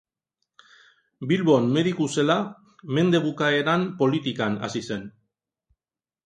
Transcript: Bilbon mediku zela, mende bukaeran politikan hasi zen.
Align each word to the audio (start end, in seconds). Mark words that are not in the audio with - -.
Bilbon 1.31 1.67
mediku 1.75 2.07
zela, 2.21 2.37
mende 2.99 3.21
bukaeran 3.27 3.85
politikan 4.01 4.57
hasi 4.65 4.83
zen. 4.89 5.07